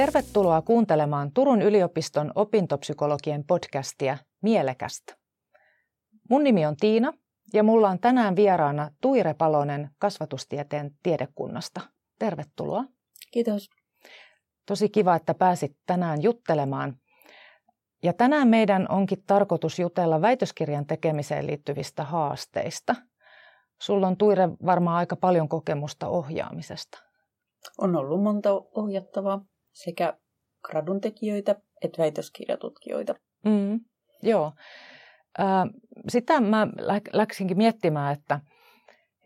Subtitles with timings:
[0.00, 5.16] Tervetuloa kuuntelemaan Turun yliopiston opintopsykologien podcastia Mielekästä.
[6.30, 7.12] Mun nimi on Tiina
[7.52, 11.80] ja mulla on tänään vieraana Tuire Palonen kasvatustieteen tiedekunnasta.
[12.18, 12.84] Tervetuloa.
[13.30, 13.70] Kiitos.
[14.66, 16.96] Tosi kiva, että pääsit tänään juttelemaan.
[18.02, 22.96] Ja tänään meidän onkin tarkoitus jutella väitöskirjan tekemiseen liittyvistä haasteista.
[23.80, 26.98] Sulla on Tuire varmaan aika paljon kokemusta ohjaamisesta.
[27.78, 30.18] On ollut monta ohjattavaa sekä
[30.62, 33.14] gradun tekijöitä että väitöskirjatutkijoita.
[33.44, 33.80] Mm,
[34.22, 34.52] joo.
[36.08, 36.66] Sitä mä
[37.12, 38.40] läksinkin miettimään, että,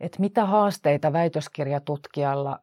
[0.01, 2.59] että mitä haasteita väitöskirjatutkijalla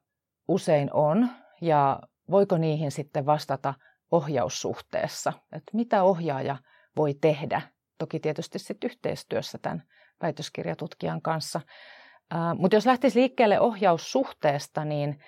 [0.48, 1.30] usein on
[1.62, 1.99] ja
[2.31, 3.73] voiko niihin sitten vastata
[4.12, 5.34] ohjaussuhteessa.
[5.52, 6.57] Että mitä ohjaaja
[6.98, 7.62] voi tehdä,
[7.98, 9.84] toki tietysti sitten yhteistyössä tämän
[10.21, 11.62] väitöskirjatutkijan kanssa.
[12.57, 15.20] Mutta jos lähtisi liikkeelle ohjaussuhteesta, niin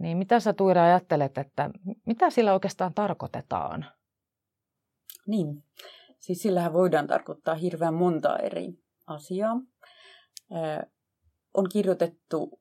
[0.00, 1.70] niin mitä sä Tuira ajattelet, että
[2.06, 3.86] mitä sillä oikeastaan tarkoitetaan?
[5.26, 5.62] Niin,
[6.18, 8.68] siis sillähän voidaan tarkoittaa hirveän monta eri
[9.06, 9.56] asiaa.
[10.52, 10.92] Äh,
[11.54, 12.60] on kirjoitettu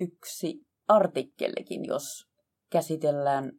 [0.00, 2.04] yksi artikkelikin, jos
[2.70, 3.52] käsitellään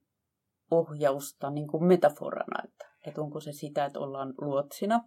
[0.72, 5.04] ohjausta niin kuin metaforana, että, että onko se sitä, että ollaan luotsina.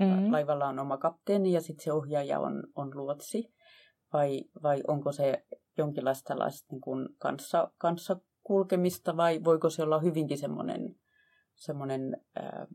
[0.00, 0.32] Mm-hmm.
[0.32, 3.54] Laivalla on oma kapteeni ja sitten se ohjaaja on, on luotsi.
[4.12, 5.42] Vai, vai onko se
[5.78, 10.96] jonkinlaista tällaista niin kuin kanssa, kanssa kulkemista vai voiko se olla hyvinkin semmoinen,
[11.54, 12.66] semmoinen äh,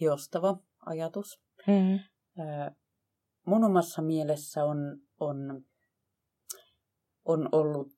[0.00, 1.40] hiostava ajatus.
[1.66, 1.98] Mm-hmm.
[2.40, 2.76] Äh,
[3.46, 4.78] mun omassa mielessä on,
[5.20, 5.64] on,
[7.24, 7.92] on ollut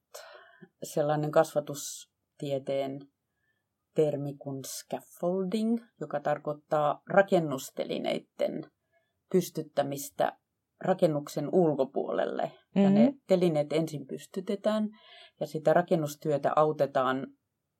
[0.83, 3.01] sellainen kasvatustieteen
[3.95, 8.71] termi kuin scaffolding, joka tarkoittaa rakennustelineiden
[9.33, 10.39] pystyttämistä
[10.85, 12.43] rakennuksen ulkopuolelle.
[12.43, 12.83] Mm-hmm.
[12.83, 13.21] Ja ne mm-hmm.
[13.27, 14.89] telineet ensin pystytetään
[15.41, 17.27] ja sitä rakennustyötä autetaan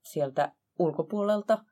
[0.05, 1.65] sieltä ulkopuolelta.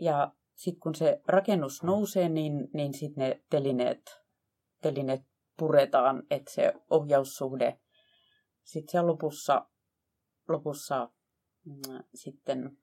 [0.00, 4.20] Ja sitten kun se rakennus nousee, niin, niin sitten ne telineet,
[4.82, 5.22] telineet
[5.58, 7.78] puretaan, että se ohjaussuhde
[8.64, 9.66] sitten siellä lopussa,
[10.48, 11.10] lopussa
[11.64, 12.78] mm, sitten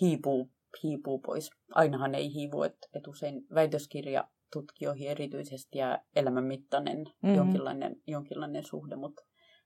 [0.00, 0.50] hiipuu,
[0.82, 1.50] hiipuu pois.
[1.70, 7.34] Ainahan ei hiivu, että et usein väitöskirja tutkijoihin erityisesti ja elämänmittainen mm-hmm.
[7.34, 9.22] jonkinlainen, jonkinlainen suhde, mutta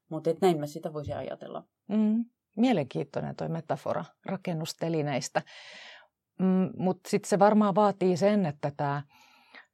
[0.09, 1.65] mut et näin mä sitä voisin ajatella.
[1.89, 2.25] Mm.
[2.57, 5.43] Mielenkiintoinen tuo metafora rakennustelineistä.
[6.39, 9.03] Mm, mutta sitten se varmaan vaatii sen, että tämä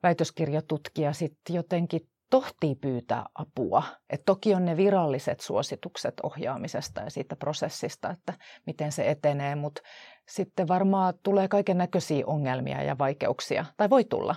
[0.03, 3.83] väitöskirjatutkija sitten jotenkin tohtii pyytää apua.
[4.11, 8.35] Et toki on ne viralliset suositukset ohjaamisesta ja siitä prosessista, että
[8.67, 9.83] miten se etenee, mutta
[10.29, 14.37] sitten varmaan tulee kaiken näköisiä ongelmia ja vaikeuksia, tai voi tulla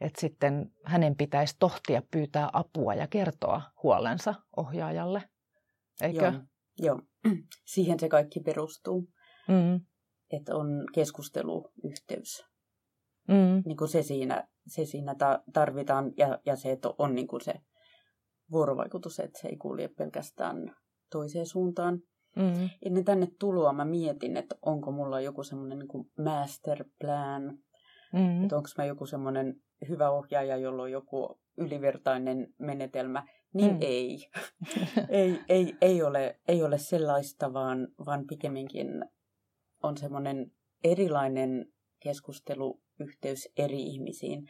[0.00, 5.22] että sitten hänen pitäisi tohtia pyytää apua ja kertoa huolensa ohjaajalle.
[6.02, 6.24] Eikö?
[6.24, 6.32] Joo,
[6.78, 7.00] joo.
[7.74, 9.08] siihen se kaikki perustuu.
[9.48, 9.80] Mm.
[10.30, 12.46] Että on keskusteluyhteys.
[13.28, 13.62] Mm.
[13.64, 15.14] Niin kuin se siinä, se siinä
[15.52, 17.54] tarvitaan ja, ja se, että on niin kuin se
[18.50, 20.76] vuorovaikutus, että se ei kulje pelkästään
[21.10, 22.02] toiseen suuntaan.
[22.36, 22.70] Mm.
[22.82, 27.42] Ennen tänne tuloa mä mietin, että onko mulla joku semmoinen niin master plan,
[28.12, 28.42] mm.
[28.42, 29.54] että onko mä joku semmoinen
[29.88, 33.78] hyvä ohjaaja, jolla on joku ylivertainen menetelmä, niin mm.
[33.80, 34.30] ei.
[35.08, 39.04] ei, ei, ei, ole, ei ole sellaista, vaan, vaan pikemminkin
[39.82, 40.52] on semmoinen
[40.84, 41.66] erilainen
[42.00, 44.48] keskusteluyhteys eri ihmisiin.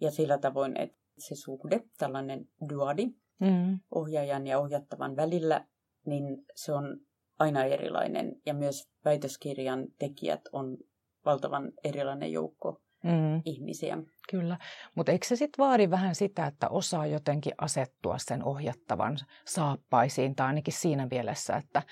[0.00, 3.06] Ja sillä tavoin, että se suhde, tällainen duadi
[3.40, 3.80] mm.
[3.94, 5.66] ohjaajan ja ohjattavan välillä,
[6.06, 7.00] niin se on
[7.38, 8.40] aina erilainen.
[8.46, 10.78] Ja myös väitöskirjan tekijät on
[11.24, 13.42] valtavan erilainen joukko mm.
[13.44, 13.98] ihmisiä.
[14.30, 14.58] Kyllä,
[14.94, 20.46] mutta eikö se sitten vaadi vähän sitä, että osaa jotenkin asettua sen ohjattavan saappaisiin, tai
[20.46, 21.82] ainakin siinä mielessä, että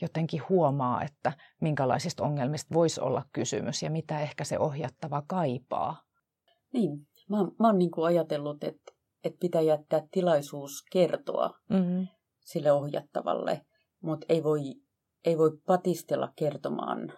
[0.00, 6.02] jotenkin huomaa, että minkälaisista ongelmista voisi olla kysymys ja mitä ehkä se ohjattava kaipaa.
[6.72, 8.92] Niin, mä, mä oon niin ajatellut, että,
[9.24, 12.06] että pitää jättää tilaisuus kertoa mm-hmm.
[12.40, 13.60] sille ohjattavalle,
[14.02, 14.60] mutta ei voi,
[15.24, 17.12] ei voi patistella kertomaan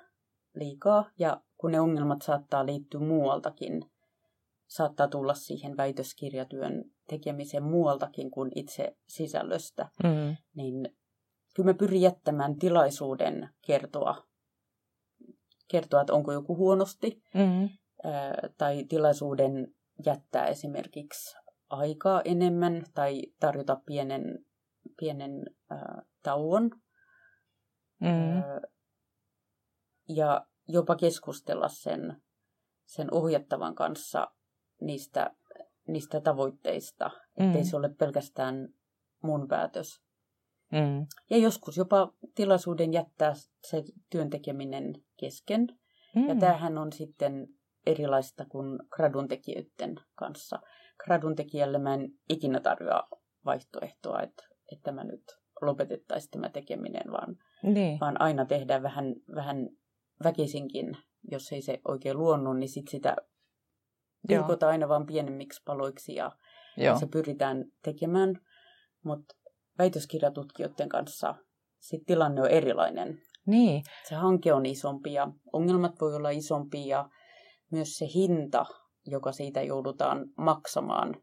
[0.55, 3.91] liikaa ja kun ne ongelmat saattaa liittyä muualtakin,
[4.67, 10.37] saattaa tulla siihen väitöskirjatyön tekemiseen muualtakin kuin itse sisällöstä, mm.
[10.55, 10.97] niin
[11.57, 14.25] kyllä mä pyrin jättämään tilaisuuden kertoa,
[15.69, 17.69] kertoa, että onko joku huonosti, mm.
[18.05, 19.75] ää, tai tilaisuuden
[20.07, 21.37] jättää esimerkiksi
[21.71, 24.45] aikaa enemmän tai tarjota pienen,
[25.01, 26.71] pienen ää, tauon.
[28.01, 28.09] Mm.
[28.09, 28.61] Ää,
[30.09, 32.23] ja jopa keskustella sen,
[32.87, 34.29] sen ohjattavan kanssa
[34.81, 35.31] niistä,
[35.89, 37.69] niistä tavoitteista, ettei mm.
[37.69, 38.69] se ole pelkästään
[39.23, 40.01] mun päätös.
[40.73, 41.07] Mm.
[41.31, 43.35] Ja joskus jopa tilaisuuden jättää
[43.71, 45.67] se työn tekeminen kesken.
[46.15, 46.29] Mm.
[46.29, 47.49] Ja tämähän on sitten
[47.87, 50.59] erilaista kuin gradun tekijöiden kanssa.
[51.05, 53.09] Gradun tekijälle mä en ikinä tarjoa
[53.45, 55.25] vaihtoehtoa, että, että mä nyt
[55.61, 58.01] lopetettaisiin tämä tekeminen, vaan, Niin.
[58.01, 59.69] vaan aina tehdään vähän, vähän
[60.25, 60.97] väkisinkin.
[61.31, 63.17] Jos ei se oikein luonnut, niin sit sitä
[64.29, 66.33] pilkotaan aina vaan pienemmiksi paloiksi ja,
[66.77, 66.99] Joo.
[66.99, 68.41] se pyritään tekemään.
[69.05, 69.35] Mutta
[69.79, 71.35] väitöskirjatutkijoiden kanssa
[71.81, 73.19] sit tilanne on erilainen.
[73.47, 73.83] Niin.
[74.09, 77.09] Se hanke on isompi ja ongelmat voi olla isompia ja
[77.71, 78.67] myös se hinta,
[79.07, 81.23] joka siitä joudutaan maksamaan.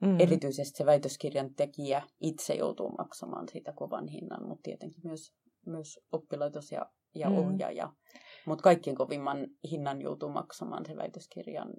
[0.00, 0.20] Mm.
[0.20, 5.32] Erityisesti se väitöskirjan tekijä itse joutuu maksamaan siitä kovan hinnan, mutta tietenkin myös,
[5.66, 7.36] myös oppilaitos ja, ja Mm.
[7.38, 7.92] ohjaaja.
[8.46, 11.74] Mutta kaikkien kovimman hinnan joutuu maksamaan se väitöskirjan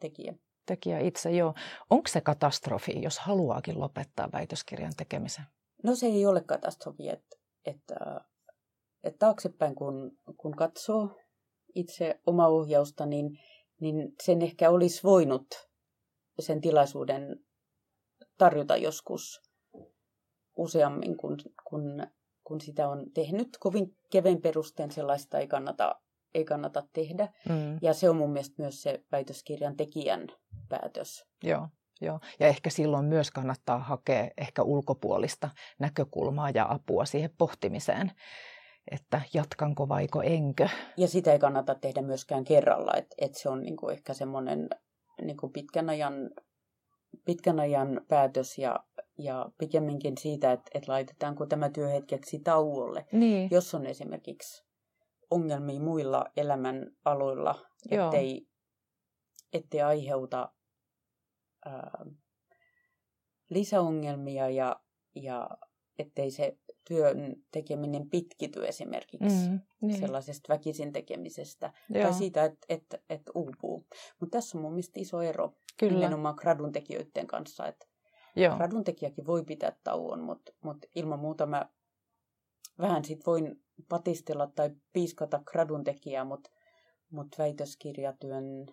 [0.00, 0.34] tekijä.
[0.66, 1.54] Tekijä itse, joo.
[1.90, 5.44] Onko se katastrofi, jos haluaakin lopettaa väitöskirjan tekemisen?
[5.82, 7.94] No se ei ole katastrofi, että, että,
[9.04, 11.16] että taaksepäin kun, kun katsoo
[11.74, 13.38] itse omaa ohjausta, niin,
[13.80, 15.46] niin sen ehkä olisi voinut
[16.40, 17.44] sen tilaisuuden
[18.38, 19.42] tarjota joskus
[20.56, 21.36] useammin, kun,
[21.68, 22.06] kun,
[22.46, 23.48] kun sitä on tehnyt.
[23.60, 26.00] Kovin kevyen perusteen sellaista ei kannata,
[26.34, 27.28] ei kannata tehdä.
[27.48, 27.78] Mm.
[27.82, 30.26] Ja se on mun mielestä myös se väitöskirjan tekijän
[30.68, 31.26] päätös.
[31.42, 31.68] Joo,
[32.00, 32.20] joo.
[32.40, 38.12] Ja ehkä silloin myös kannattaa hakea ehkä ulkopuolista näkökulmaa ja apua siihen pohtimiseen,
[38.90, 40.68] että jatkanko vaiko enkö.
[40.96, 44.68] Ja sitä ei kannata tehdä myöskään kerralla, että et se on niinku ehkä semmoinen
[45.22, 46.14] niinku pitkän, ajan,
[47.24, 48.80] pitkän ajan päätös ja,
[49.18, 53.06] ja pikemminkin siitä, että et laitetaanko tämä työ hetkeksi tauolle.
[53.12, 54.64] Niin, Jos on esimerkiksi
[55.30, 58.46] ongelmia muilla elämän aloilla, ettei,
[59.52, 60.52] ettei aiheuta
[61.64, 62.06] ää,
[63.50, 64.80] lisäongelmia ja,
[65.14, 65.50] ja
[65.98, 66.58] ettei se
[66.88, 70.00] työn tekeminen pitkity esimerkiksi mm, niin.
[70.00, 73.86] sellaisesta väkisin tekemisestä Joo, tai siitä, että et, et uupuu.
[74.20, 75.94] Mutta tässä on mun mielestä iso ero kyllä.
[75.94, 77.86] nimenomaan gradun tekijöiden kanssa, että
[78.36, 78.56] Joo.
[78.56, 81.68] gradun tekijäkin voi pitää tauon, mutta mut ilman muuta mä
[82.78, 86.50] vähän sit voin patistella tai piiskata gradun tekijää, mutta
[87.10, 88.66] mut väitöskirjatyön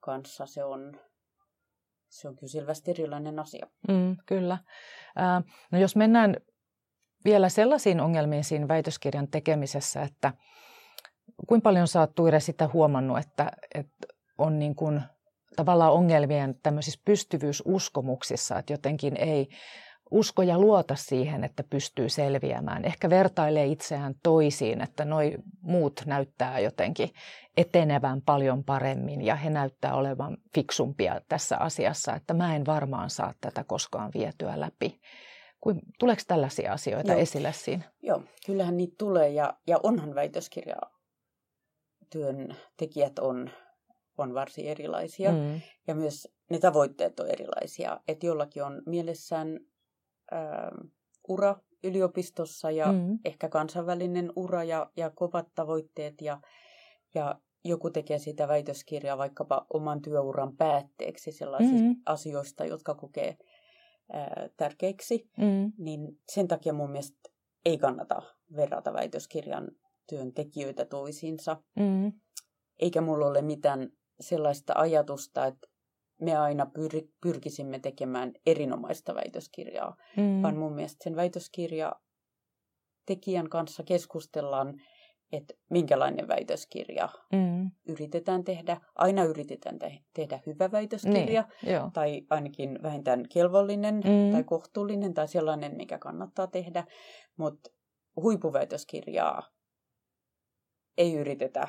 [0.00, 1.00] kanssa se on,
[2.08, 3.66] se on kyllä selvästi erilainen asia.
[3.88, 4.58] Mm, kyllä.
[5.16, 6.36] Ää, no jos mennään
[7.24, 10.32] vielä sellaisiin ongelmiin siinä väitöskirjan tekemisessä, että
[11.48, 14.06] kuinka paljon sä oot Tuire sitä huomannut, että, että
[14.38, 15.02] on niin kuin
[15.56, 19.48] tavallaan ongelmien tämmöisissä pystyvyysuskomuksissa, että jotenkin ei
[20.12, 22.84] usko ja luota siihen, että pystyy selviämään.
[22.84, 27.10] Ehkä vertailee itseään toisiin, että noi muut näyttää jotenkin
[27.56, 33.34] etenevän paljon paremmin ja he näyttää olevan fiksumpia tässä asiassa, että mä en varmaan saa
[33.40, 35.00] tätä koskaan vietyä läpi.
[35.60, 37.20] Kuin, tuleeko tällaisia asioita Joo.
[37.20, 37.84] esille siinä?
[38.02, 40.76] Joo, kyllähän niitä tulee ja, ja onhan väitöskirja
[42.10, 43.50] työn tekijät on,
[44.18, 45.32] on varsin erilaisia.
[45.32, 48.00] Mm, Ja myös ne tavoitteet on erilaisia.
[48.08, 49.60] Että jollakin on mielessään
[50.30, 50.70] ää,
[51.28, 56.20] ura yliopistossa ja mm, ehkä kansainvälinen ura ja, ja kovat tavoitteet.
[56.20, 56.40] Ja,
[57.14, 61.96] ja joku tekee sitä väitöskirjaa vaikkapa oman työuran päätteeksi sellaisista Mm.
[62.06, 63.36] asioista, jotka kokee
[64.12, 65.30] ää, tärkeiksi.
[65.38, 67.30] mm, Niin sen takia mun mielestä
[67.64, 68.22] ei kannata
[68.56, 69.68] verrata väitöskirjan
[70.08, 72.12] työntekijöitä toisiinsa mm,
[72.78, 73.88] eikä mulla ole mitään
[74.22, 75.68] sellaista ajatusta, että
[76.20, 81.92] me aina pyr- pyrkisimme tekemään erinomaista väitöskirjaa, mm, vaan mun mielestä sen väitöskirja
[83.06, 84.74] tekijän kanssa keskustellaan,
[85.32, 88.80] että minkälainen väitöskirja mm, yritetään tehdä.
[88.94, 91.90] Aina yritetään te- tehdä hyvä väitöskirja, niin, joo.
[91.92, 94.32] tai ainakin vähintään kelvollinen Mm.
[94.32, 96.84] tai kohtuullinen tai sellainen, mikä kannattaa tehdä,
[97.36, 97.70] mutta
[98.16, 99.42] huippuväitöskirjaa
[100.98, 101.68] ei yritetä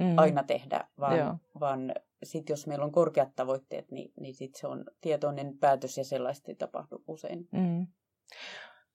[0.00, 1.36] Mm, aina tehdä, vaan, Joo.
[1.60, 6.04] vaan sit jos meillä on korkeat tavoitteet, niin, niin sit se on tietoinen päätös ja
[6.04, 7.48] sellaista ei tapahdu usein.
[7.52, 7.86] Mm.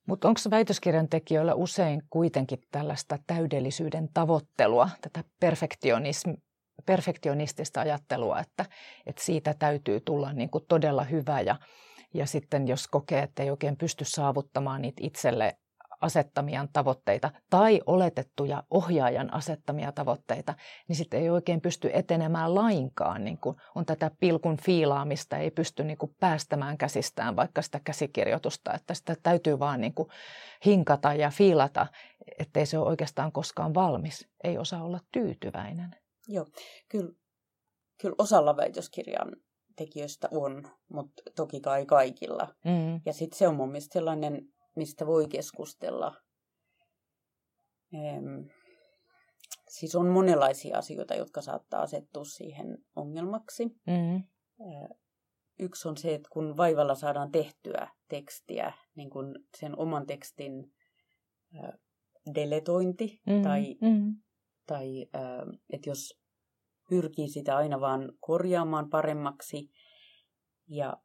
[0.07, 6.33] Mutta onko väitöskirjan tekijöillä usein kuitenkin tällaista täydellisyyden tavoittelua, tätä perfektionism,
[6.85, 8.65] perfektionistista ajattelua, että,
[9.05, 11.55] että siitä täytyy tulla niin kuin todella hyvä ja,
[12.13, 15.57] ja sitten jos kokee, että ei oikein pysty saavuttamaan niitä itselle
[16.01, 20.53] asettamiaan tavoitteita tai oletettuja ohjaajan asettamia tavoitteita,
[20.87, 23.23] niin sitten ei oikein pysty etenemään lainkaan.
[23.25, 28.73] Niin kuin on tätä pilkun fiilaamista, ei pysty niin kuin päästämään käsistään vaikka sitä käsikirjoitusta,
[28.73, 30.09] että sitä täytyy vaan niin kuin
[30.65, 31.87] hinkata ja fiilata,
[32.39, 34.27] ettei se ole oikeastaan koskaan valmis.
[34.43, 35.95] Ei osaa olla tyytyväinen.
[36.27, 36.45] Joo,
[36.89, 37.11] kyllä,
[38.01, 39.35] kyllä osalla väitöskirjan
[39.75, 42.47] tekijöistä on, mutta toki kai kaikilla.
[42.65, 43.01] Mm.
[43.05, 46.15] Ja sitten se on mun mielestä sellainen mistä voi keskustella.
[47.93, 48.47] Ehm,
[49.69, 53.65] siis on monenlaisia asioita, jotka saattaa asettua siihen ongelmaksi.
[53.65, 54.23] Mm.
[55.59, 60.73] Yksi on se, että kun vaivalla saadaan tehtyä tekstiä, niin kun sen oman tekstin
[62.35, 63.41] deletointi Mm.
[63.41, 64.15] tai, Mm.
[64.67, 65.07] tai
[65.69, 66.19] että jos
[66.89, 69.69] pyrkii sitä aina vaan korjaamaan paremmaksi
[70.67, 70.97] ja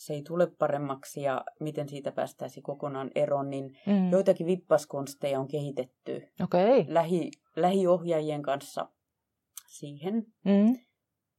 [0.00, 4.10] se ei tule paremmaksi ja miten siitä päästäisiin kokonaan eroon, niin Mm.
[4.10, 6.84] joitakin vippaskonsteja on kehitetty Okei.
[6.88, 8.88] lähi, lähiohjaajien kanssa
[9.68, 10.14] siihen.
[10.44, 10.76] Mm.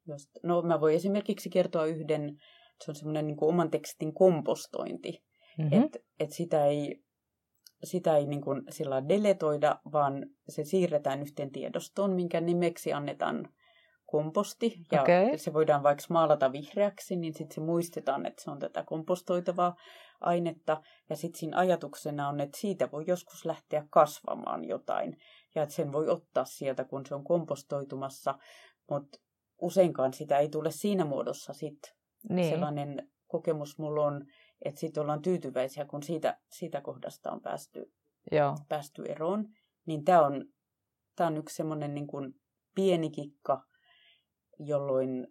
[0.08, 2.38] Just, no mä voin esimerkiksi kertoa yhden,
[2.86, 5.24] se on semmoinen niin oman tekstin kompostointi.
[5.58, 5.84] Mm-hmm.
[5.84, 7.04] Että et sitä ei,
[7.84, 13.50] sitä ei niin kuin sillä deletoida, vaan se siirretään yhteen tiedostoon, minkä nimeksi annetaan
[14.12, 14.74] komposti.
[14.92, 15.38] Ja Okei.
[15.38, 19.76] se voidaan vaikka maalata vihreäksi, niin sitten se muistetaan, että se on tätä kompostoitavaa
[20.22, 20.82] ainetta.
[21.10, 25.18] Ja sitten siinä ajatuksena on, että siitä voi joskus lähteä kasvamaan jotain.
[25.56, 28.36] Ja että sen voi ottaa sieltä, kun se on kompostoitumassa.
[28.90, 29.20] Mutta
[29.62, 31.92] useinkaan sitä ei tule siinä muodossa sitten
[32.30, 32.50] Niin.
[32.50, 34.26] sellainen kokemus mulla on,
[34.66, 37.92] että sitten ollaan tyytyväisiä, kun siitä, siitä kohdasta on päästy,
[38.32, 38.56] Joo.
[38.70, 39.48] päästy eroon.
[39.86, 40.46] Niin tämä on,
[41.16, 42.08] tää on yksi semmoinen niin
[42.76, 43.62] pieni kikka,
[44.66, 45.28] jolloin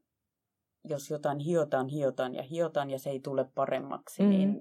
[0.85, 4.31] jos jotain hiotaan, hiotaan ja hiotaan ja se ei tule paremmaksi, Mhm.
[4.31, 4.61] niin,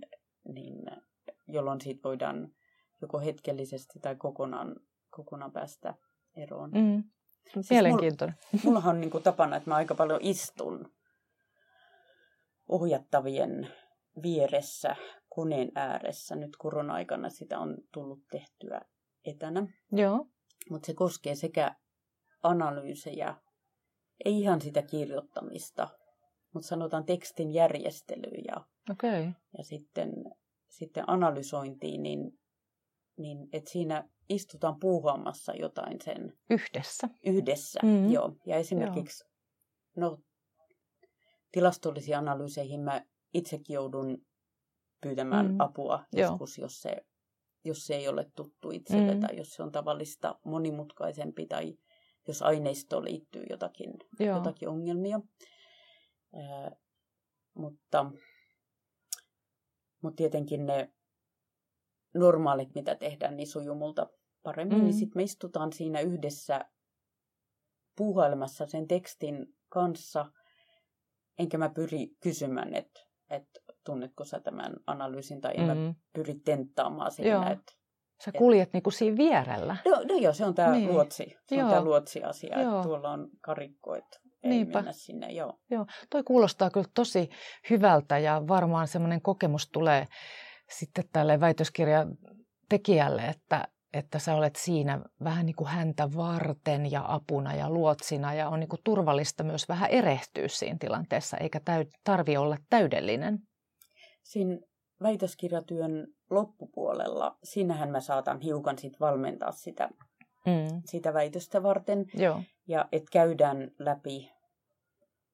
[0.53, 0.75] niin
[1.47, 2.51] jolloin siitä voidaan
[3.01, 4.75] joko hetkellisesti tai kokonaan,
[5.09, 5.93] kokonaan päästä
[6.35, 6.71] eroon.
[6.71, 7.03] Mm.
[7.53, 8.37] Siis Mielenkiintoinen.
[8.63, 10.91] Mullahan on niin kuin tapana, että mä aika paljon istun
[12.67, 13.73] ohjattavien
[14.23, 14.95] vieressä
[15.29, 16.35] koneen ääressä.
[16.35, 18.81] Nyt korona-aikana sitä on tullut tehtyä
[19.25, 20.27] etänä, Joo.
[20.69, 21.75] mutta se koskee sekä
[22.43, 23.35] analyysejä,
[24.25, 25.87] ei ihan sitä kirjoittamista,
[26.53, 29.29] mutta sanotaan tekstin järjestelyä ja, Okei.
[29.57, 30.13] ja sitten,
[30.69, 32.39] sitten analysointiin, niin,
[33.17, 37.09] niin että siinä istutaan puuhaamassa jotain sen Yhdessä.
[37.25, 37.79] yhdessä.
[37.83, 38.11] Mm.
[38.11, 38.35] Joo.
[38.45, 39.23] Ja esimerkiksi
[39.95, 40.17] no,
[41.51, 43.01] tilastollisiin analyyseihin mä
[43.33, 44.17] itsekin joudun
[45.01, 45.59] pyytämään Mm.
[45.59, 46.29] apua Joo.
[46.29, 46.95] joskus, jos se,
[47.63, 49.19] jos se ei ole tuttu itselle Mm.
[49.19, 51.73] tai jos se on tavallista monimutkaisempi tai
[52.29, 54.37] jos aineistoon liittyy jotakin, Joo.
[54.37, 55.21] jotakin ongelmia.
[56.33, 56.71] Ää,
[57.53, 58.11] mutta,
[60.01, 60.93] mutta tietenkin ne
[62.13, 64.09] normaalit, mitä tehdään, niin sujuu multa
[64.43, 64.77] paremmin.
[64.77, 64.83] Mm.
[64.83, 66.65] Niin sitten me istutaan siinä yhdessä
[67.95, 70.31] puuhailemassa sen tekstin kanssa,
[71.39, 73.47] enkä mä pyri kysymään, että et,
[73.85, 75.67] tunnetko sä tämän analyysin, tai en mm.
[75.67, 75.95] mä Mm.
[76.13, 77.31] pyri tenttaamaan siinä.
[77.31, 77.57] Joo.
[78.25, 79.77] Sä kuljet niinku siinä vierellä.
[79.85, 80.93] no, no joo, se on tämä Niin.
[80.93, 81.35] luotsi.
[81.45, 81.63] Se Joo.
[81.65, 82.71] on tämä luotsi-asia, Joo.
[82.75, 84.77] että tuolla on karikko, että ei Niinpä.
[84.79, 85.27] mennä sinne.
[85.31, 85.53] Joo.
[86.09, 87.29] Toi kuulostaa kyllä tosi
[87.69, 90.05] hyvältä ja varmaan semmoinen kokemus tulee
[90.69, 92.17] sitten tälle väitöskirjan
[92.69, 98.33] tekijälle, että, että sä olet siinä vähän niin kuin häntä varten ja apuna ja luotsina
[98.33, 103.39] ja on niin kuin turvallista myös vähän erehtyä siinä tilanteessa, eikä täy, tarvi olla täydellinen.
[104.23, 104.57] Siinä
[105.03, 109.89] väitöskirjatyön loppupuolella, siinähän mä saatan hiukan sit valmentaa sitä,
[110.45, 110.81] Mm.
[110.85, 112.05] sitä väitöstä varten.
[112.13, 114.31] Joo, Ja että käydään läpi,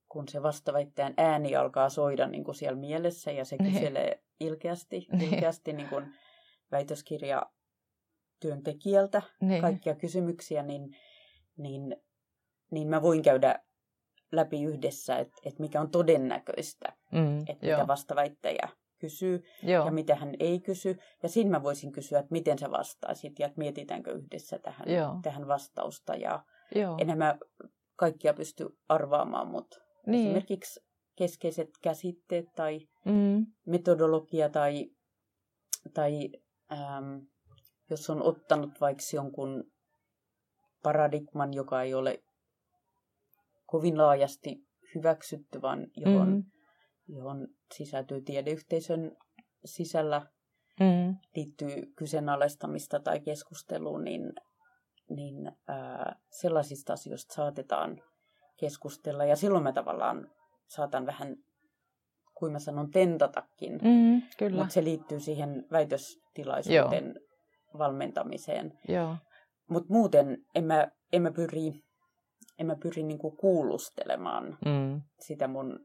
[0.09, 5.33] kun se vastaväittäjän ääni alkaa soida niin kuin siellä mielessä ja se kyselee ilkeästi, Niin.
[5.33, 6.13] ilkeästi niin kuin
[6.71, 9.61] väitöskirjatyöntekijältä niin.
[9.61, 10.97] kaikkia kysymyksiä, niin,
[11.57, 11.95] niin,
[12.71, 13.59] niin mä voin käydä
[14.31, 17.39] läpi yhdessä, että, että mikä on todennäköistä, Mm.
[17.47, 18.69] että mitä vastaväittäjä
[19.05, 19.85] kysyy Joo.
[19.85, 20.97] ja mitä hän ei kysy.
[21.23, 25.19] Ja siinä mä voisin kysyä, että miten sä vastaisit ja että mietitäänkö yhdessä tähän, Joo.
[25.21, 26.15] tähän vastausta.
[26.15, 26.43] Ja
[26.75, 26.97] Joo.
[27.01, 27.37] enhän mä
[27.95, 30.25] kaikkia pysty arvaamaan, mutta Niin.
[30.25, 30.79] esimerkiksi
[31.17, 33.45] keskeiset käsitteet tai Mm.
[33.65, 34.89] metodologia tai,
[35.93, 36.29] tai
[36.71, 37.17] ähm,
[37.89, 39.63] jos on ottanut vaikka jonkun
[40.83, 42.23] paradigman, joka ei ole
[43.65, 44.57] kovin laajasti
[44.95, 46.43] hyväksytty, vaan johon, Mm.
[47.07, 49.17] johon sisältyy tiedeyhteisön
[49.65, 50.21] sisällä
[50.79, 51.15] Mm.
[51.35, 54.33] liittyy kyseenalaistamista tai keskusteluun, niin,
[55.09, 58.01] niin ää, sellaisista asioista saatetaan
[58.59, 59.25] keskustella.
[59.25, 60.31] Ja silloin mä tavallaan
[60.67, 61.35] saatan vähän,
[62.33, 63.71] kuin mä sanon, tentatakin.
[63.71, 64.21] Mm.
[64.37, 64.57] Kyllä.
[64.57, 67.19] Mutta se liittyy siihen väitöstilaisuuden
[67.77, 68.73] valmentamiseen.
[68.87, 69.15] Joo.
[69.69, 71.71] Mutta muuten en mä, en mä pyri,
[72.59, 75.01] en mä pyri niinku kuulustelemaan Mm.
[75.19, 75.79] sitä mun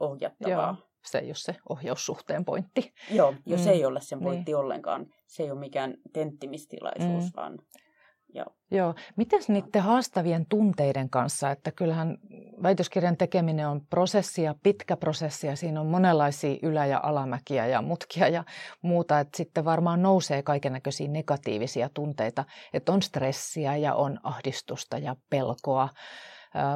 [0.00, 0.76] ohjattavaa.
[0.78, 0.87] Joo.
[1.10, 2.92] Se ei ole se ohjaussuhteen pointti.
[3.10, 4.24] Joo, jos Mm, ei ole sen niin.
[4.24, 5.06] pointti ollenkaan.
[5.26, 7.30] Se ei ole mikään tenttimistilaisuus, Mm.
[7.36, 7.58] vaan
[8.34, 8.46] joo.
[8.70, 8.94] Joo.
[9.16, 12.18] Mites niiden haastavien tunteiden kanssa, että kyllähän
[12.62, 18.28] väitöskirjan tekeminen on prosessia, pitkä prosessi ja siinä on monenlaisia ylä- ja alamäkiä ja mutkia
[18.28, 18.44] ja
[18.82, 19.20] muuta.
[19.20, 25.88] Että sitten varmaan nousee kaikenlaisia negatiivisia tunteita, että on stressiä ja on ahdistusta ja pelkoa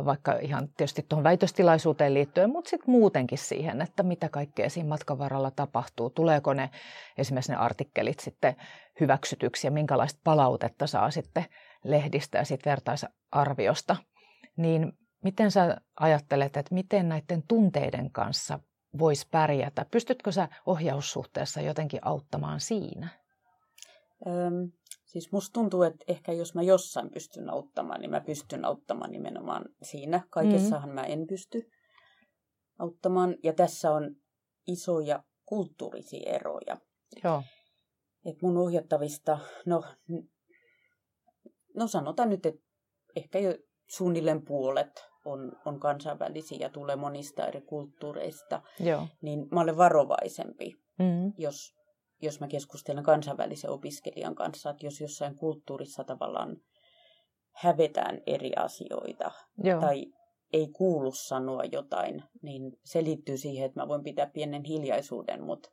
[0.05, 5.19] vaikka ihan tietysti tuohon väitöstilaisuuteen liittyen, mutta sitten muutenkin siihen, että mitä kaikkea siinä matkan
[5.19, 6.11] varrella tapahtuu.
[6.11, 6.71] Tuleeko ne
[7.19, 8.57] esimerkiksi ne artikkelit sitten
[9.01, 11.45] hyväksytyksi ja minkälaista palautetta saa sitten
[11.85, 13.97] lehdistä ja sitten vertaisarviosta.
[14.57, 14.93] Niin
[15.25, 18.59] miten sä ajattelet, että miten näiden tunteiden kanssa
[18.99, 19.87] voisi pärjätä?
[19.91, 23.09] Pystytkö sä ohjaussuhteessa jotenkin auttamaan siinä?
[24.27, 24.73] Öm,
[25.13, 29.65] Siis musta tuntuu, että ehkä jos mä jossain pystyn auttamaan, niin mä pystyn auttamaan nimenomaan
[29.83, 30.21] siinä.
[30.31, 30.95] Kaikessahan mm.
[30.95, 31.71] mä en pysty
[32.79, 33.37] auttamaan.
[33.43, 34.17] Ja tässä on
[34.67, 36.79] isoja kulttuurisia eroja.
[37.25, 37.43] Joo.
[38.25, 39.85] Et mun ohjattavista, no,
[41.75, 42.63] no sanotaan nyt, että
[43.17, 43.55] ehkä jo
[43.89, 48.63] suunnilleen puolet on, on kansainvälisiä ja tulee monista eri kulttuureista.
[48.81, 49.09] Joo.
[49.23, 51.33] Niin mä olen varovaisempi, mm.
[51.39, 51.82] jos
[52.23, 56.57] jos mä keskustelen kansainvälisen opiskelijan kanssa, että jos jossain kulttuurissa tavallaan
[57.53, 59.31] hävetään eri asioita
[59.65, 59.81] Joo.
[59.81, 60.07] tai
[60.53, 65.71] ei kuulu sanoa jotain, niin se liittyy siihen, että mä voin pitää pienen hiljaisuuden, mutta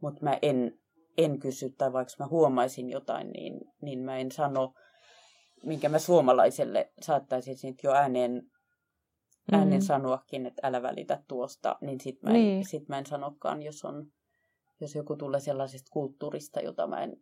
[0.00, 0.78] mut mä en,
[1.18, 4.74] en kysy, tai vaikka mä huomaisin jotain, niin, niin mä en sano,
[5.62, 8.42] minkä mä suomalaiselle saattaisin jo ääneen,
[9.52, 9.84] äänen mm.
[9.84, 12.64] sanoakin, että älä välitä tuosta, niin sit mä, en, niin.
[12.64, 14.06] sit mä en sanokaan, jos on
[14.80, 17.16] jos joku tulee sellaisesta kulttuurista, jota mä en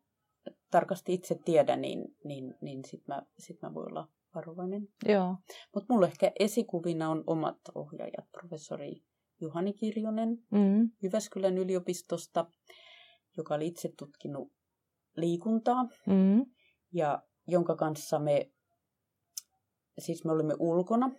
[0.70, 4.88] tarkasti itse tiedä, niin, niin, niin sitten mä, sit mä voin olla varovainen.
[5.08, 5.36] Joo.
[5.74, 9.02] Mutta mulla ehkä esikuvina on omat ohjaajat, professori
[9.40, 10.90] Juhani Kirjonen mm.
[11.02, 12.50] Jyväskylän yliopistosta,
[13.36, 14.52] joka oli itse tutkinut
[15.16, 16.46] liikuntaa mm.
[16.92, 18.50] ja jonka kanssa me,
[19.98, 21.10] siis me olimme ulkona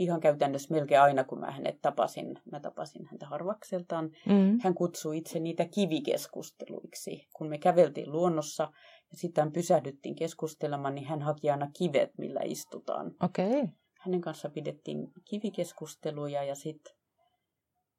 [0.00, 4.58] ihan käytännössä melkein aina, kun mä hänet tapasin, mä tapasin häntä harvakseltaan, mm.
[4.62, 7.28] hän kutsui itse niitä kivikeskusteluiksi.
[7.32, 8.62] Kun me käveltiin luonnossa
[9.10, 13.14] ja sitten pysähdyttiin keskustelemaan, niin hän haki aina kivet, millä istutaan.
[13.22, 13.68] Okay.
[14.00, 16.94] Hänen kanssa pidettiin kivikeskusteluja ja sitten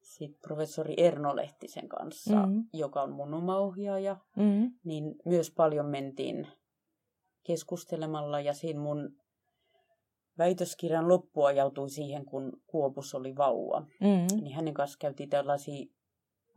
[0.02, 2.64] sit professori Erno Lehtisen kanssa, mm.
[2.74, 4.72] joka on mun oma ohjaaja, mm.
[4.84, 6.48] niin myös paljon mentiin
[7.44, 9.21] keskustelemalla ja siinä mun
[10.42, 13.80] väitöskirjan loppu ajautui siihen, kun Kuopus oli vauva.
[13.80, 14.42] Mm.
[14.42, 15.86] Niin hänen kanssa käytiin tällaisia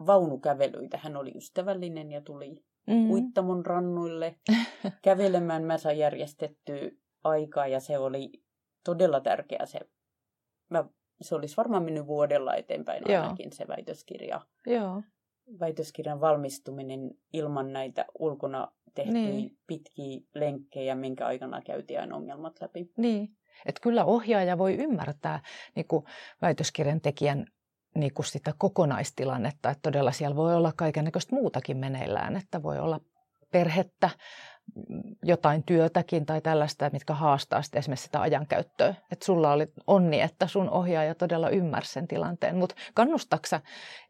[0.06, 0.98] vaunukävelyitä.
[1.02, 3.10] Hän oli ystävällinen ja tuli mm.
[3.10, 4.36] Uittamon rannuille
[5.02, 5.64] kävelemään.
[5.64, 6.90] Mä sain järjestettyä
[7.24, 8.32] aikaa ja se oli
[8.84, 9.80] todella tärkeä se.
[10.70, 10.84] Mä,
[11.20, 13.22] se olisi varmaan mennyt vuodella eteenpäin Joo.
[13.22, 14.40] ainakin se väitöskirja.
[14.66, 15.02] Joo.
[15.60, 19.58] Väitöskirjan valmistuminen ilman näitä ulkona tehtyjä niin.
[19.66, 22.90] pitkiä lenkkejä, minkä aikana käytiin aina ongelmat läpi.
[22.96, 23.36] Niin.
[23.66, 25.40] Että kyllä ohjaaja voi ymmärtää
[25.74, 26.04] niin kuin
[26.42, 27.46] väitöskirjan tekijän
[27.94, 33.00] niin kuin sitä kokonaistilannetta, että todella siellä voi olla kaikenlaista muutakin meneillään, että voi olla
[33.52, 34.10] perhettä,
[35.22, 38.94] jotain työtäkin tai tällaista, mitkä haastaa sitten esimerkiksi sitä ajankäyttöä.
[39.12, 42.56] Että sulla oli onni, että sun ohjaaja todella ymmärsi sen tilanteen.
[42.56, 43.60] Mutta kannustaksa,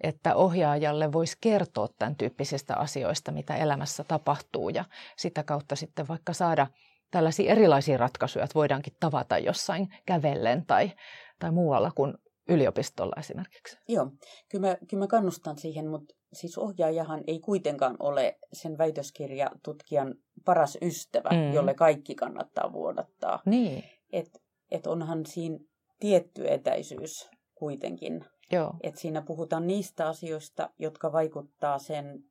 [0.00, 4.84] että ohjaajalle voisi kertoa tämän tyyppisistä asioista, mitä elämässä tapahtuu ja
[5.16, 6.66] sitä kautta sitten vaikka saada
[7.14, 10.92] tällaisia erilaisia ratkaisuja, että voidaankin tavata jossain kävellen tai,
[11.38, 12.14] tai muualla kuin
[12.48, 13.78] yliopistolla esimerkiksi.
[13.88, 14.10] Joo,
[14.50, 20.78] kyllä mä, kyllä mä kannustan siihen, mutta siis ohjaajahan ei kuitenkaan ole sen väitöskirjatutkijan paras
[20.82, 21.52] ystävä, mm.
[21.52, 23.42] jolle kaikki kannattaa vuodattaa.
[23.46, 23.84] Niin.
[24.12, 25.58] Et, et onhan siinä
[26.00, 28.24] tietty etäisyys kuitenkin.
[28.52, 28.74] Joo.
[28.82, 32.24] Et siinä puhutaan niistä asioista, jotka vaikuttaa sen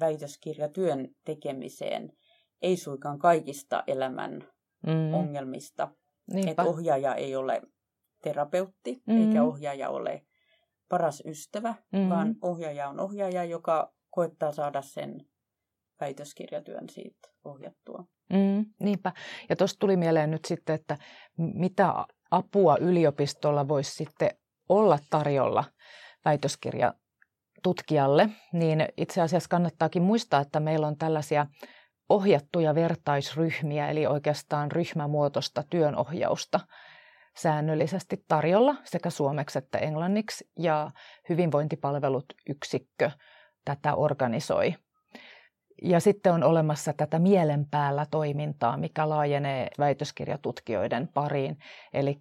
[0.00, 2.12] väitöskirjatyön tekemiseen
[2.62, 4.48] ei suinkaan kaikista elämän
[4.86, 5.14] mm.
[5.14, 5.88] ongelmista.
[6.46, 7.62] Että ohjaaja ei ole
[8.22, 9.20] terapeutti, mm.
[9.20, 10.22] eikä ohjaaja ole
[10.88, 12.08] paras ystävä, mm.
[12.08, 15.26] vaan ohjaaja on ohjaaja, joka koettaa saada sen
[16.00, 18.04] väitöskirjatyön siitä ohjattua.
[18.32, 19.12] Mm, niinpä.
[19.48, 20.98] Ja tuosta tuli mieleen nyt sitten, että
[21.36, 21.94] mitä
[22.30, 24.30] apua yliopistolla voisi sitten
[24.68, 25.64] olla tarjolla
[26.24, 31.46] väitöskirjatutkijalle, niin itse asiassa kannattaakin muistaa, että meillä on tällaisia
[32.10, 36.60] ohjattuja vertaisryhmiä, eli oikeastaan ryhmämuotoista työnohjausta
[37.36, 40.90] säännöllisesti tarjolla sekä suomeksi että englanniksi, ja
[41.28, 43.10] hyvinvointipalvelut yksikkö
[43.64, 44.74] tätä organisoi.
[45.82, 51.58] Ja sitten on olemassa tätä mielen päällä toimintaa, mikä laajenee väitöskirjatutkijoiden pariin.
[51.92, 52.20] Eli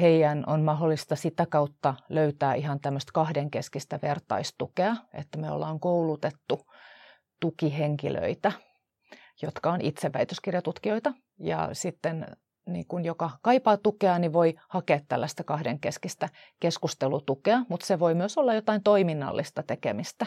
[0.00, 6.60] heidän on mahdollista sitä kautta löytää ihan tämmöistä kahdenkeskistä vertaistukea, että me ollaan koulutettu
[7.40, 8.52] tukihenkilöitä
[9.42, 11.12] jotka on itse väitöskirjatutkijoita.
[11.38, 12.26] Ja sitten
[12.66, 16.28] niin kun, joka kaipaa tukea, niin voi hakea tällaista kahdenkeskistä
[16.60, 20.26] keskustelutukea, mutta se voi myös olla jotain toiminnallista tekemistä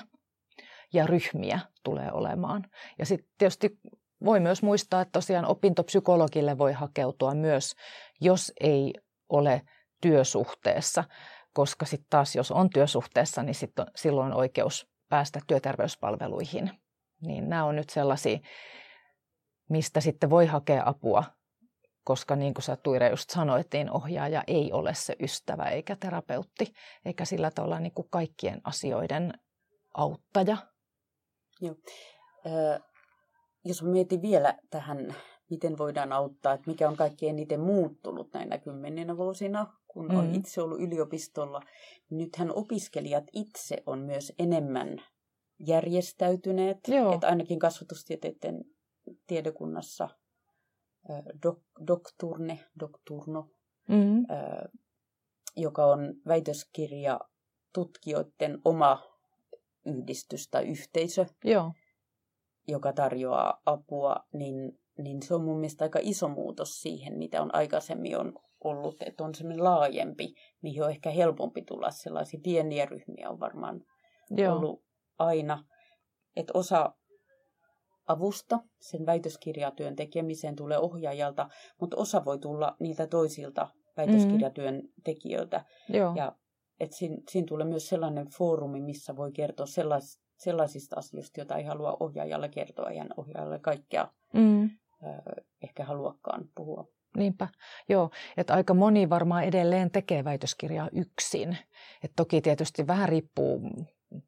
[0.93, 2.63] ja ryhmiä tulee olemaan.
[2.99, 3.79] Ja sitten tietysti
[4.25, 7.75] voi myös muistaa, että tosiaan opintopsykologille voi hakeutua myös,
[8.21, 8.93] jos ei
[9.29, 9.61] ole
[10.01, 11.03] työsuhteessa,
[11.53, 16.71] koska sitten taas jos on työsuhteessa, niin sit on, silloin on oikeus päästä työterveyspalveluihin.
[17.21, 18.39] Niin nämä on nyt sellaisia,
[19.71, 21.23] mistä sitten voi hakea apua,
[22.03, 26.73] koska niin kuin sä Tuire just sanoit, niin ohjaaja ei ole se ystävä eikä terapeutti,
[27.05, 29.33] eikä sillä tavalla niin kuin kaikkien asioiden
[29.93, 30.57] auttaja.
[31.61, 31.75] Joo.
[32.45, 32.79] Ö,
[33.65, 35.15] jos mietin vielä tähän,
[35.49, 40.19] miten voidaan auttaa, että mikä on kaikkein eniten muuttunut näinä kymmeninä vuosina, kun mm.
[40.19, 41.61] on itse ollut yliopistolla.
[42.09, 45.03] Nythän opiskelijat itse on myös enemmän
[45.59, 47.13] järjestäytyneet, Joo.
[47.13, 48.65] että ainakin kasvatustieteiden
[49.27, 50.09] tiedekunnassa
[51.43, 53.49] dok, dokturne, dokturno,
[53.87, 54.25] mm-hmm.
[55.55, 57.19] joka on väitöskirja
[57.73, 59.03] tutkijoiden oma
[59.85, 61.73] yhdistys tai yhteisö, Joo.
[62.67, 67.55] joka tarjoaa apua, niin, niin se on mun mielestä aika iso muutos siihen, mitä on
[67.55, 68.33] aikaisemmin on
[68.63, 71.91] ollut, että on semmoinen laajempi, mihin on ehkä helpompi tulla.
[71.91, 73.85] Sellaisia pieniä ryhmiä on varmaan
[74.29, 74.55] Joo.
[74.55, 74.83] ollut
[75.17, 75.65] aina.
[76.35, 76.93] Että osa
[78.11, 81.49] avusta sen väitöskirjatyön tekemiseen tulee ohjaajalta,
[81.81, 85.65] mutta osa voi tulla niiltä toisilta väitöskirjatyön tekijöiltä.
[85.89, 86.13] Joo.
[86.15, 86.35] Ja
[86.79, 91.63] että siinä, siinä tulee myös sellainen foorumi, missä voi kertoa sellais, sellaisista asioista, joita ei
[91.63, 94.69] halua ohjaajalle kertoa, ja ohjaajalle kaikkea mm.
[95.63, 96.87] ehkä haluakaan puhua.
[97.17, 97.47] Niinpä,
[97.89, 98.09] joo.
[98.37, 101.57] Että aika moni varmaan edelleen tekee väitöskirjaa yksin.
[102.03, 103.61] Et toki tietysti vähän riippuu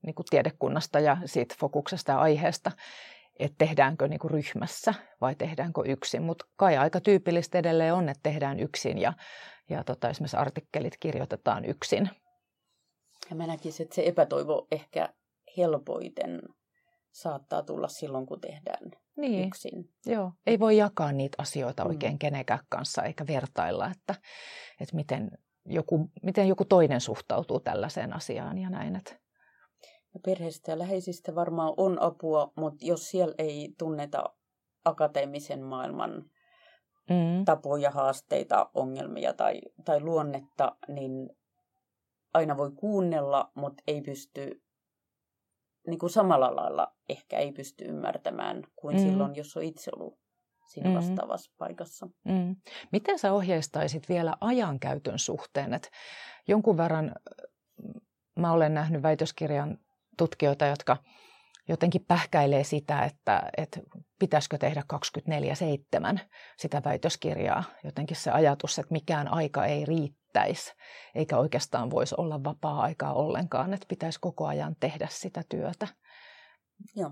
[0.02, 2.72] niin kuin tiedekunnasta ja siitä fokuksesta ja aiheesta,
[3.40, 6.24] että tehdäänkö niin kuin ryhmässä vai tehdäänkö yksin.
[6.24, 9.14] Mutta kai aika tyypillistä edelleen on, että tehdään yksin ja,
[9.70, 12.10] ja tota, esimerkiksi artikkelit kirjoitetaan yksin.
[13.30, 15.10] Ja mä näkisin, että se epätoivo ehkä
[15.58, 16.42] helpoiten
[17.12, 19.48] saattaa tulla silloin, kun tehdään niin.
[19.48, 19.90] yksin.
[20.06, 21.90] Joo, ei voi jakaa niitä asioita mm.
[21.90, 22.20] oikein mm.
[22.20, 24.16] kenenkään kanssa eikä vertailla, että,
[24.80, 25.32] että miten,
[25.66, 28.96] joku, miten joku toinen suhtautuu tällaiseen asiaan ja näin.
[28.96, 29.23] Että.
[30.14, 34.24] Ja perheistä ja läheisistä varmaan on apua, mutta jos siellä ei tunneta
[34.86, 36.12] akateemisen maailman
[37.10, 37.46] mm.
[37.46, 41.30] tapoja, haasteita, ongelmia tai, tai luonnetta, niin
[42.34, 44.64] aina voi kuunnella, mutta ei pysty
[45.88, 49.02] niin kuin samalla lailla ehkä ei pysty ymmärtämään kuin mm.
[49.02, 50.20] silloin, jos on itse ollut
[50.68, 50.96] siinä mm.
[50.96, 52.08] vastaavassa paikassa.
[52.24, 52.56] Mm.
[52.92, 55.74] Miten sä ohjeistaisit vielä ajankäytön suhteen?
[55.74, 55.92] Et
[56.48, 57.16] jonkun verran
[58.36, 59.78] mä olen nähnyt väitöskirjan
[60.18, 60.98] tutkijoita, jotka
[61.68, 63.80] jotenkin pähkäilee sitä, että, että
[64.20, 64.84] pitäisikö tehdä
[66.16, 66.20] 24-7
[66.58, 67.64] sitä väitöskirjaa.
[67.84, 70.74] Jotenkin se ajatus, että mikään aika ei riittäisi,
[71.16, 75.88] eikä oikeastaan voisi olla vapaa-aikaa ollenkaan, että pitäisi koko ajan tehdä sitä työtä.
[76.96, 77.12] Joo.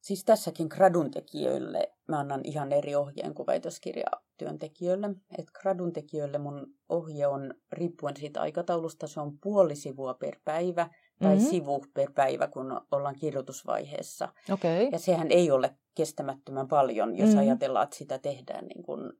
[0.00, 5.08] Siis tässäkin gradun tekijöille mä annan ihan eri ohjeen kuin väitöskirjatyöntekijöille.
[5.38, 10.88] Et gradun tekijöille mun ohje on, riippuen siitä aikataulusta, se on puoli sivua per päivä–
[11.18, 11.50] tai mm-hmm.
[11.50, 14.28] sivu per päivä, kun ollaan kirjoitusvaiheessa.
[14.52, 14.88] Okay.
[14.92, 17.40] Ja sehän ei ole kestämättömän paljon, jos mm-hmm.
[17.40, 19.12] ajatellaan, että sitä tehdään niin kuin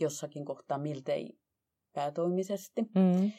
[0.00, 1.38] jossakin kohtaa miltei
[1.92, 2.82] päätoimisesti.
[2.82, 3.32] Mm-hmm.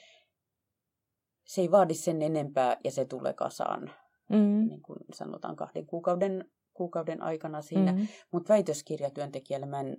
[1.45, 3.91] Se ei vaadi sen enempää ja se tulee kasaan,
[4.29, 4.67] mm-hmm.
[4.67, 7.91] niin kuin sanotaan kahden kuukauden, kuukauden aikana siinä.
[7.91, 8.07] Mm-hmm.
[8.31, 9.97] Mutta väitöskirjatyöntekijälle mä en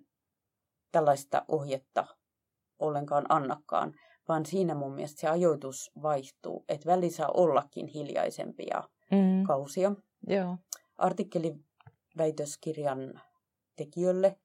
[0.93, 2.07] tällaista ohjetta
[2.79, 3.95] ollenkaan annakaan,
[4.31, 9.45] vaan siinä mun mielestä se ajoitus vaihtuu, että väli saa ollakin hiljaisempia mm.
[9.47, 9.93] kausia.
[10.27, 10.57] Joo.
[10.99, 13.21] Artikkeliväitöskirjan
[13.77, 14.37] tekijöille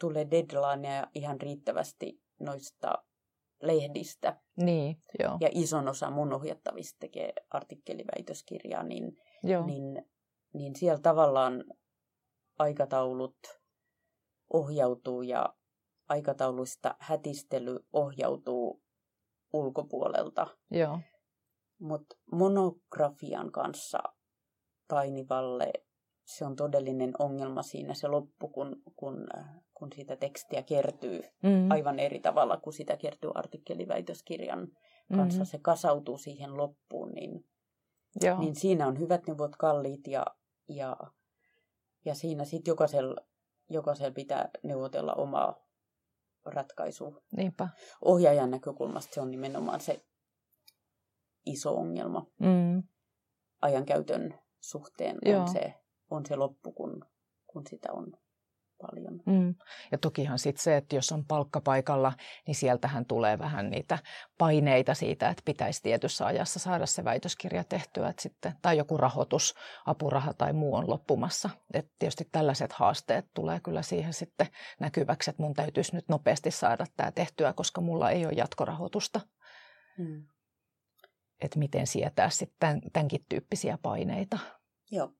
[0.00, 3.04] tulee deadlineja ihan riittävästi noista
[3.62, 4.40] lehdistä.
[4.56, 5.36] Niin, joo.
[5.40, 9.66] Ja ison osa mun ohjattavista tekee artikkeliväitöskirjaa, niin, joo.
[9.66, 10.06] niin,
[10.52, 11.64] niin siellä tavallaan
[12.58, 13.36] aikataulut
[14.52, 15.54] ohjautuu ja
[16.08, 18.83] aikatauluista hätistely ohjautuu
[19.54, 20.46] ulkopuolelta.
[20.70, 20.98] Joo.
[21.78, 23.98] Mutta monografian kanssa
[24.88, 25.72] painivalle
[26.24, 29.26] se on todellinen ongelma siinä se loppu, kun, kun,
[29.74, 31.70] kun sitä tekstiä kertyy mm.
[31.70, 34.68] aivan eri tavalla kuin sitä kertyy artikkeliväitöskirjan
[35.16, 35.40] kanssa.
[35.40, 35.46] Mm.
[35.46, 37.44] Se kasautuu siihen loppuun, niin,
[38.22, 38.38] Joo.
[38.38, 40.26] niin siinä on hyvät neuvot kalliit ja,
[40.68, 40.96] ja,
[42.04, 43.16] ja siinä sitten jokaisella,
[43.70, 45.63] jokaisella pitää neuvotella omaa
[46.44, 47.22] ratkaisu.
[47.36, 47.68] Niinpä.
[48.00, 50.04] Ohjaajan näkökulmasta se on nimenomaan se
[51.46, 52.26] iso ongelma.
[52.40, 52.82] Mm.
[53.62, 55.74] Ajankäytön suhteen on se,
[56.10, 57.04] on se loppu, kun,
[57.46, 58.12] kun sitä on
[58.78, 59.22] paljon.
[59.26, 59.54] Mm.
[59.92, 62.12] Ja tokihan sitten se, että jos on palkkapaikalla,
[62.46, 63.98] niin sieltähän tulee vähän niitä
[64.38, 69.54] paineita siitä, että pitäisi tietyssä ajassa saada se väitöskirja tehtyä, että sitten, tai joku rahoitus,
[69.86, 71.50] apuraha tai muu on loppumassa.
[71.74, 74.46] Et tietysti tällaiset haasteet tulee kyllä siihen sitten
[74.80, 79.20] näkyväksi, että mun täytyisi nyt nopeasti saada tämä tehtyä, koska mulla ei ole jatkorahoitusta.
[79.98, 80.26] Mm.
[81.40, 84.38] Että miten sietää sitten tämänkin tyyppisiä paineita.
[84.90, 85.12] Joo.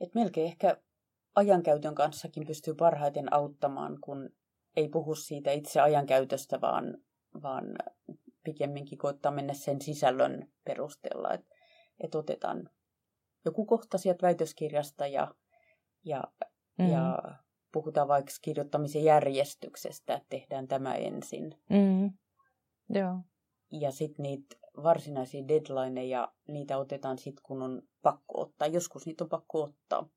[0.00, 0.76] Et melkein ehkä
[1.36, 4.30] ajankäytön kanssakin pystyy parhaiten auttamaan, kun
[4.76, 6.98] ei puhu siitä itse ajankäytöstä, vaan,
[7.42, 7.64] vaan
[8.44, 11.32] pikemminkin koittaa mennä sen sisällön perusteella.
[11.32, 11.54] Että
[12.00, 12.70] et otetaan
[13.44, 15.34] joku kohta sieltä väitöskirjasta ja,
[16.04, 16.24] ja,
[16.78, 16.90] mm.
[16.90, 17.18] ja
[17.72, 21.54] puhutaan vaikka kirjoittamisen järjestyksestä, että tehdään tämä ensin.
[21.70, 22.12] Mm.
[22.88, 23.18] Joo.
[23.72, 28.68] Ja sitten niitä varsinaisia deadlineja, niitä otetaan sitten, kun on pakko ottaa.
[28.68, 30.08] Joskus niitä on pakko ottaa.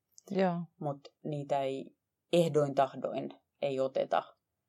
[0.80, 1.96] Mutta niitä ei
[2.32, 3.30] ehdoin tahdoin
[3.62, 4.22] ei oteta,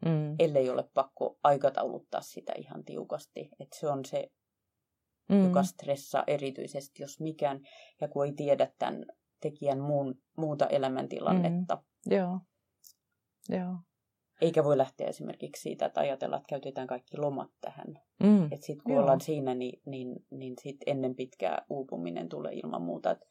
[0.06, 0.36] mm.
[0.40, 3.50] ellei ole pakko aikatauluttaa sitä ihan tiukasti.
[3.60, 4.32] Et se on se,
[5.30, 5.44] mm.
[5.44, 7.62] joka stressaa erityisesti, jos mikään,
[8.02, 9.06] ja kun ei tiedä tämän
[9.42, 11.76] tekijän muun, muuta elämäntilannetta.
[11.76, 12.16] Mm.
[12.16, 12.40] Joo.
[13.50, 13.76] Joo.
[14.42, 18.00] Eikä voi lähteä esimerkiksi siitä, että ajatellaan, että käytetään kaikki lomat tähän.
[18.24, 18.44] Mm.
[18.44, 19.02] Että sitten kun Joo.
[19.02, 23.12] ollaan siinä, niin, niin, niin sit ennen pitkää uupuminen tulee ilman muuta.
[23.12, 23.26] Että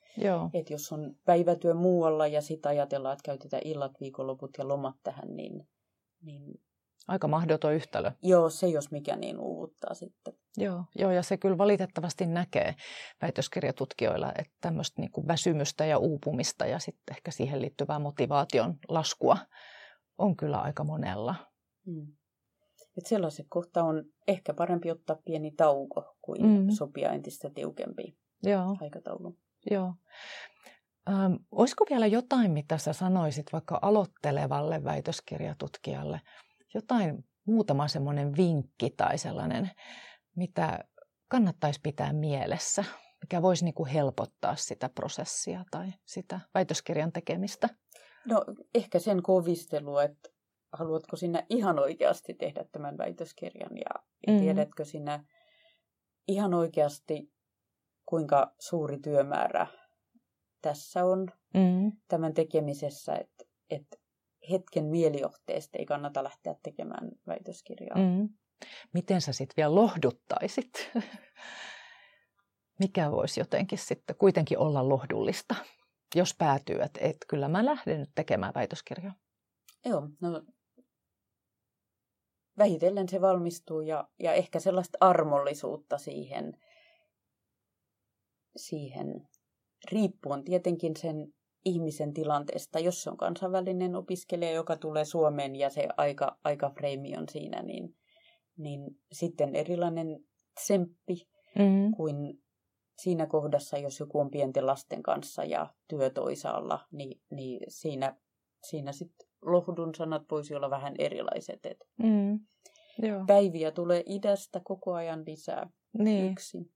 [0.54, 5.36] et jos on päivätyö muualla ja sitten ajatellaan, että käytetään illat, viikonloput ja lomat tähän,
[5.36, 5.68] niin...
[6.22, 6.60] niin
[7.08, 8.12] Aika mahdoton yhtälö.
[8.22, 10.34] Joo, se jos mikä niin uuvuttaa sitten.
[10.56, 12.74] Joo, joo, ja se kyllä valitettavasti näkee
[13.22, 19.38] väitöskirjatutkijoilla, että tämmöistä niin väsymystä ja uupumista ja sitten ehkä siihen liittyvää motivaation laskua
[20.20, 21.34] on kyllä aika monella.
[21.86, 22.06] Hmm.
[22.96, 26.70] Et sellaisen kohta on ehkä parempi ottaa pieni tauko kuin mm.
[26.70, 28.76] sopia entistä tiukempi Joo.
[28.80, 29.38] aikataulu.
[29.70, 29.94] Joo.
[31.08, 36.20] Ähm, olisiko vielä jotain, mitä sä sanoisit vaikka aloittelevalle väitöskirjatutkijalle?
[36.74, 39.70] Jotain, muutama semmoinen vinkki tai sellainen,
[40.36, 40.78] mitä
[41.28, 42.84] kannattaisi pitää mielessä,
[43.20, 47.68] mikä voisi niin kuin helpottaa sitä prosessia tai sitä väitöskirjan tekemistä?
[48.24, 50.30] No ehkä sen kovistelu, että
[50.72, 54.40] haluatko sinä ihan oikeasti tehdä tämän väitöskirjan ja, ja mm.
[54.40, 55.24] tiedätkö sinä
[56.28, 57.32] ihan oikeasti,
[58.06, 59.66] kuinka suuri työmäärä
[60.62, 61.92] tässä on mm.
[62.08, 63.96] tämän tekemisessä, että, että
[64.50, 67.98] hetken mielijohteesta ei kannata lähteä tekemään väitöskirjaa.
[67.98, 68.28] Mm.
[68.94, 70.90] Miten sä sitten vielä lohduttaisit?
[72.80, 75.54] Mikä voisi jotenkin sitten kuitenkin olla lohdullista?
[76.18, 79.14] Jos päätyy, että, että kyllä mä lähden nyt tekemään väitöskirjaa?
[79.84, 80.42] Joo, no
[82.58, 86.52] vähitellen se valmistuu ja, ja ehkä sellaista armollisuutta siihen,
[88.56, 89.28] siihen
[89.92, 91.32] riippuen tietenkin sen
[91.64, 92.78] ihmisen tilanteesta.
[92.78, 97.96] Jos se on kansainvälinen opiskelija, joka tulee Suomeen ja se aika, aikafreimi on siinä, niin,
[98.56, 98.80] niin
[99.12, 100.06] sitten erilainen
[100.60, 101.94] tsemppi mm-hmm.
[101.96, 102.16] kuin
[103.02, 108.16] siinä kohdassa, jos joku on pienten lasten kanssa ja työ toisaalla, niin, niin siinä,
[108.62, 111.66] siinä sitten lohdun sanat voisi olla vähän erilaiset.
[111.66, 112.40] Et mm,
[113.02, 113.24] joo.
[113.26, 115.70] Päiviä tulee idästä koko ajan lisää.
[115.98, 116.32] Niin.
[116.32, 116.72] Yksi,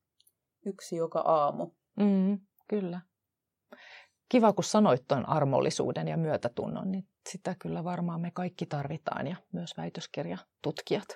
[0.67, 1.71] yksi joka aamu.
[1.97, 3.01] Mm, kyllä.
[4.29, 9.37] Kiva, kun sanoit tuon armollisuuden ja myötätunnon, niin sitä kyllä varmaan me kaikki tarvitaan ja
[9.53, 11.09] myös väitöskirjatutkijat.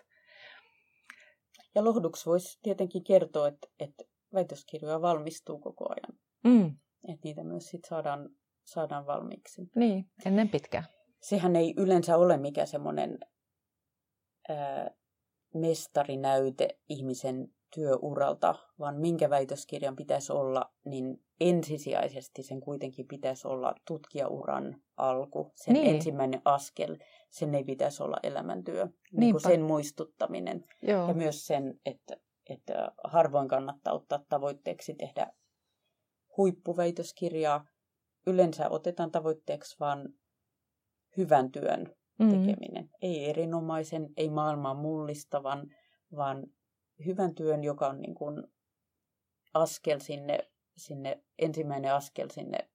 [1.75, 6.18] Ja lohduksi voisi tietenkin kertoa, että, että väitöskirjoja valmistuu koko ajan.
[6.44, 6.66] Mm.
[7.08, 8.30] Että niitä myös sit saadaan,
[8.64, 9.62] saadaan valmiiksi.
[9.76, 10.84] Niin, ennen pitkää.
[11.22, 13.18] Sehän ei yleensä ole mikä semmoinen
[15.54, 24.82] mestarinäyte ihmisen työuralta, vaan minkä väitöskirjan pitäisi olla, niin ensisijaisesti sen kuitenkin pitäisi olla tutkijauran
[24.96, 25.94] alku, sen niin.
[25.94, 26.96] ensimmäinen askel.
[27.30, 30.64] Sen ei pitäisi olla elämäntyö, niin kuin sen muistuttaminen.
[30.82, 31.08] Joo.
[31.08, 32.16] Ja myös sen, että
[32.48, 35.32] että harvoin kannattaa ottaa tavoitteeksi tehdä
[36.37, 37.64] huippuväitöskirjaa.
[38.26, 40.08] Yleensä otetaan tavoitteeksi vain
[41.16, 42.28] hyvän työn mm.
[42.28, 42.90] tekeminen.
[43.02, 45.66] Ei erinomaisen, ei maailmaa mullistavan,
[46.16, 46.46] vaan
[47.06, 48.42] hyvän työn, joka on niin kuin
[49.54, 50.38] askel sinne,
[50.76, 52.70] sinne, ensimmäinen askel sinne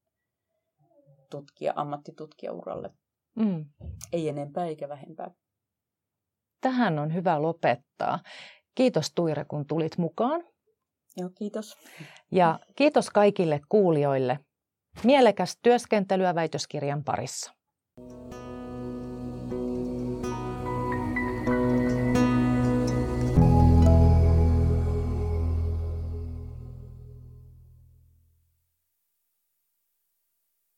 [1.29, 2.93] tutkija, ammattitutkijauralle.
[3.35, 3.65] Mm.
[4.11, 5.31] Ei enempää eikä vähempää.
[6.61, 8.19] Tähän on hyvä lopettaa.
[8.75, 10.43] Kiitos Tuire, kun tulit mukaan.
[11.17, 11.77] Joo, kiitos.
[12.31, 14.39] Ja kiitos kaikille kuulijoille.
[15.03, 17.53] Mielekäs työskentelyä väitöskirjan parissa.